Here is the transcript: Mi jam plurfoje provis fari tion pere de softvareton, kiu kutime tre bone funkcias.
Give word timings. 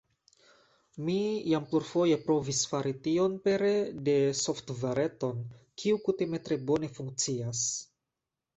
Mi 1.09 1.17
jam 1.49 1.67
plurfoje 1.73 2.15
provis 2.23 2.61
fari 2.71 2.95
tion 3.09 3.35
pere 3.49 3.69
de 4.09 4.17
softvareton, 4.41 5.45
kiu 5.83 6.03
kutime 6.09 6.43
tre 6.49 6.61
bone 6.73 6.93
funkcias. 6.99 7.65